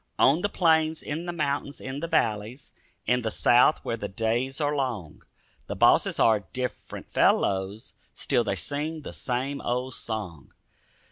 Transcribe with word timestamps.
On 0.17 0.41
the 0.41 0.49
plains, 0.49 1.03
in 1.03 1.27
the 1.27 1.31
mountains, 1.31 1.79
in 1.79 1.99
the 1.99 2.07
valleys, 2.07 2.71
In 3.05 3.21
the 3.21 3.29
south 3.29 3.85
where 3.85 3.97
the 3.97 4.07
days 4.07 4.59
are 4.59 4.75
long, 4.75 5.21
The 5.67 5.75
bosses 5.75 6.19
are 6.19 6.39
different 6.53 7.11
fellows; 7.13 7.93
Still 8.15 8.43
they 8.43 8.55
sing 8.55 9.03
the 9.03 9.13
same 9.13 9.61
old 9.61 9.93
song. 9.93 10.53